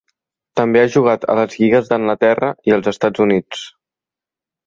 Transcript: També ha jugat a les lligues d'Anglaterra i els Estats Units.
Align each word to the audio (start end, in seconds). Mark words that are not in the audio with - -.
També 0.59 0.79
ha 0.83 0.87
jugat 0.93 1.25
a 1.33 1.33
les 1.39 1.57
lligues 1.59 1.91
d'Anglaterra 1.91 2.49
i 2.71 2.75
els 2.79 2.89
Estats 2.93 3.25
Units. 3.27 3.61